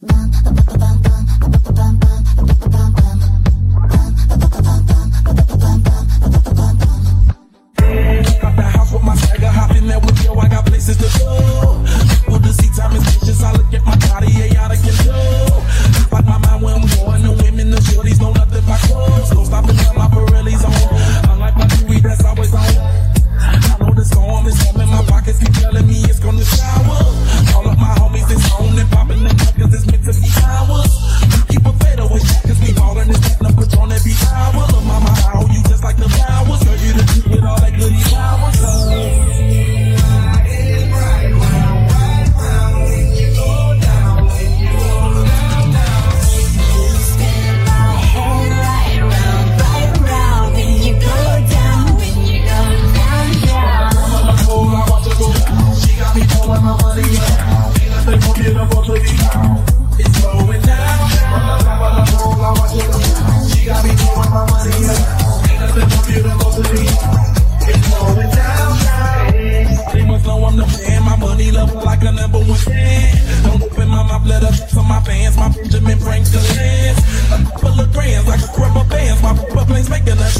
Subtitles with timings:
[0.00, 0.97] Bum, bum, bum, bum.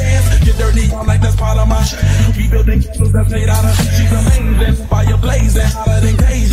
[0.09, 0.45] hands.
[0.45, 1.85] Get dirty, I'm like that's part of my.
[2.37, 3.75] We building castles that's made out of.
[3.97, 6.48] She's amazing, fire blazing, hotter than crazy.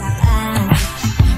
[0.00, 0.68] 사랑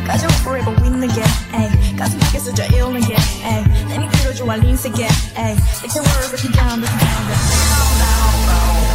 [0.06, 1.96] 가져 forever win again ay.
[1.96, 3.64] 가슴 밖에서 저 ill again ay.
[3.88, 5.56] 내 밑으로 좋아 lean again ay.
[5.82, 8.91] It's a word break it down break down down down down down